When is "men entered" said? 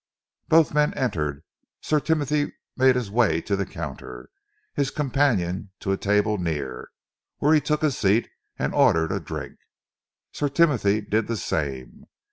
0.73-1.43